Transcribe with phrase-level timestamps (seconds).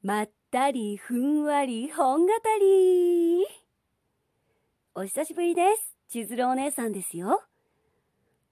[0.00, 3.44] まったりふんわり本語り。
[4.94, 5.96] お久しぶりです。
[6.08, 7.42] 千鶴お姉さんですよ。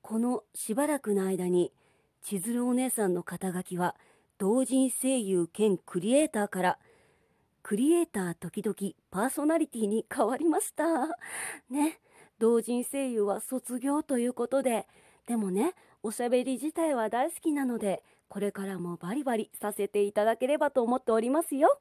[0.02, 1.72] このしばらくの間に
[2.20, 3.94] 千鶴お姉さんの肩書きは
[4.38, 6.78] 同人声優兼クリエイターから
[7.62, 10.84] クリエイター時々パーソナリティに変わりました。
[11.70, 12.00] ね
[12.40, 14.88] 同人声優は卒業ということで
[15.26, 21.80] でもねおしゃべり自体は大好きなのでこれからもバリバリさせていただければと思っておりますよ。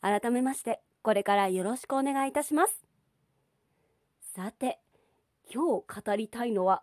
[0.00, 2.84] 改めまして、これからよろしくお願いいたします。
[4.34, 4.78] さて、
[5.52, 6.82] 今日語りたいのは、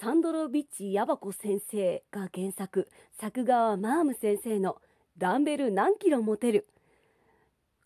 [0.00, 2.88] サンドロビッチ・ヤバコ先生が原作、
[3.18, 4.76] 作川マーム先生の
[5.16, 6.66] ダンベル何キロ持てる。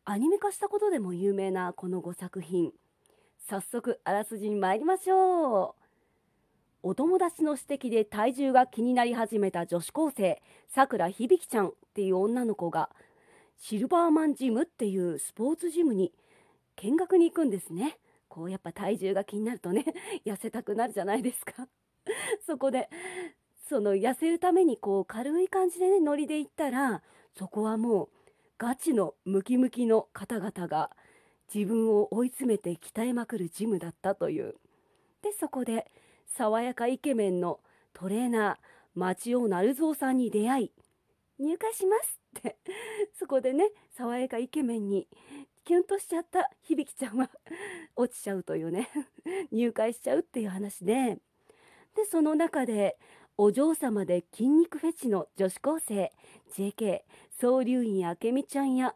[0.04, 2.72] アニメ化したことでも有名なこの5作品。
[3.48, 5.81] 早速、あらすじに参りましょう。
[6.84, 12.90] お友達の指摘で体重が気になり始めた女子高生さくら響ちゃんっていう女の子が
[13.56, 16.12] シルバーマンジムっていうスポーツジムに
[16.74, 17.98] 見学に行くんですね。
[18.28, 19.84] こうやっぱ体重が気になるとね
[20.26, 21.68] 痩せたくなるじゃないですか。
[22.44, 22.90] そこで
[23.68, 27.02] その痩せるためにこう軽い感じでねノリで行ったら
[27.38, 28.08] そこはもう
[28.58, 30.90] ガチのムキムキの方々が
[31.54, 34.56] 自分を追い詰めて鍛えまくるジムだったという。
[35.20, 35.88] でそこで
[36.36, 37.60] 爽やかイケメンの
[37.92, 38.56] トレーナー
[38.94, 40.72] 町尾成蔵さんに出会い
[41.38, 42.56] 入会しますって。
[43.18, 45.08] そこでね爽やかイケメンに
[45.64, 47.30] キュンとしちゃった響ちゃんは
[47.96, 48.88] 落ちちゃうというね
[49.52, 51.18] 入会しちゃうっていう話で。
[51.94, 52.98] でその中で
[53.36, 56.10] お嬢様で筋肉フェチの女子高生
[56.52, 58.94] JK 総流院明美ちゃんや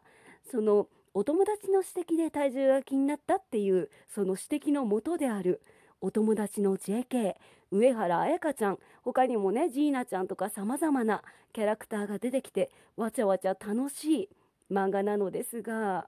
[0.49, 5.61] そのお友達の指摘で体重が気になったっていうその指摘のもとである
[6.01, 7.35] お友達の JK
[7.71, 11.23] 上原彩香ちゃん他にもねジーナちゃんとかさまざまな
[11.53, 14.29] キャラクターが出てきてわちゃわちゃ楽しい
[14.71, 16.07] 漫画なのですが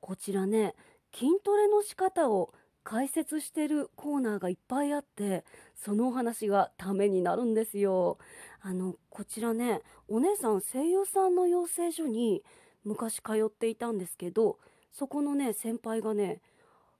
[0.00, 0.74] こちらね
[1.14, 2.52] 筋トレの仕方を
[2.84, 5.44] 解説してるコーナーがいっぱいあって
[5.76, 8.16] そのお話がためになるんですよ。
[8.62, 12.42] あのこちらねお姉さん声優さんの養成所に
[12.84, 14.58] 昔通っていたんですけど
[14.90, 16.40] そこのね先輩がね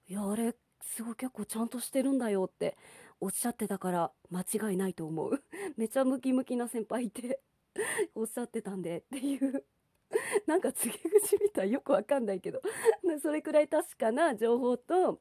[0.08, 2.78] いやあれすごい結構ちゃんとしてるんだよって
[3.20, 5.42] おっしゃってたから間違いないと思う。
[5.76, 7.41] めちゃムキムキな先輩いて
[8.14, 9.64] おっしゃってたんでっていう。
[10.46, 12.62] なんか告げ口みたいよくわかんないけど。
[13.20, 15.20] それくらい確かな情報と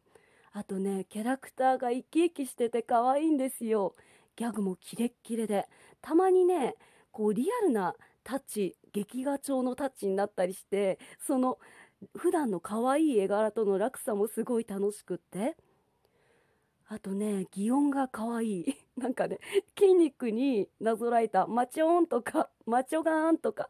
[0.54, 3.94] あとねキャラクターが生き生きしてて可愛いんですよ。
[4.38, 5.68] ギャグもキレッキレで。
[6.02, 6.76] たまにね
[7.12, 7.94] こうリアルな
[8.24, 11.60] タッチ劇画調のタッチになったりしてその
[12.16, 15.56] 普段の可愛い絵柄との落差もすごい楽しくって。
[16.90, 18.76] あとね擬音が可愛い。
[18.98, 19.40] なんかね
[19.78, 23.70] 筋肉になぞらえたマチョーンとかマチョガーンとか。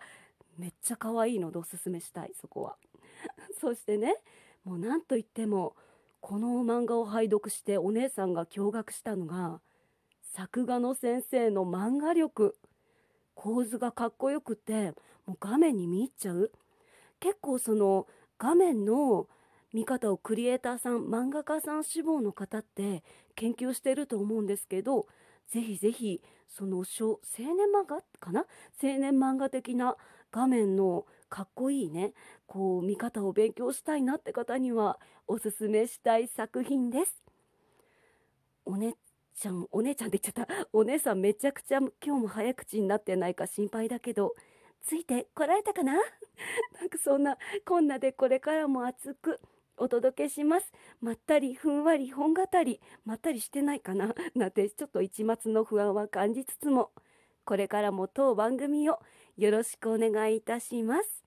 [0.58, 2.78] めっちゃ可愛いのでおすすめしたいそこは。
[3.62, 4.16] そしてね
[4.64, 5.76] もう何と言っても
[6.20, 9.62] この漫画を拝読してお姉さんが驚愕したのが
[10.22, 12.58] 作画の先生の漫画力。
[13.36, 14.96] 構図がかっこよくて
[15.28, 16.52] もう画面に見入っちゃう。
[17.19, 18.07] 結構その
[18.38, 19.28] 画面の
[19.73, 23.03] 見方をクリエイターさん漫画家さん志望の方って
[23.35, 25.07] 研究してると思うんですけど
[25.47, 26.85] ぜひぜひその青
[27.38, 28.45] 年漫画かな？
[28.81, 29.95] 青年漫画的な
[30.31, 32.13] 画面のかっこいいね
[32.45, 37.22] こう見方を勉強したいなって方にはおすすめしたい作品です。
[38.66, 38.94] お姉
[39.35, 44.35] ちゃんお姉ちゃんって言っちゃったお姉さんめちゃくちゃ今日も早口になってないか心配だけど
[44.88, 45.94] ついてこられたかな？
[46.80, 49.40] なんかそんなこんなでこれからも熱く
[49.75, 50.72] お届けします。
[51.02, 54.16] まったりふんわり本語り、まったりしてないかな？
[54.34, 56.92] なんてちょっと一末の不安は感じつつも、
[57.44, 59.00] これからも当番組を
[59.36, 61.24] よろしくお願いいたします。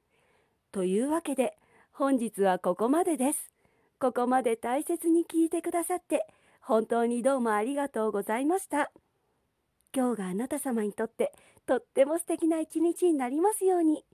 [0.72, 1.58] というわけで、
[1.92, 3.52] 本日はここまでです。
[3.98, 6.26] ここまで大切に聞いてくださって、
[6.62, 8.90] 本当にどうもありがとうございました。
[9.94, 11.32] 今日があなた様にとって
[11.70, 14.04] とっても素敵な一日になりますように。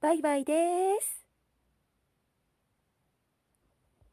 [0.00, 0.54] バイバイで
[1.00, 1.27] す。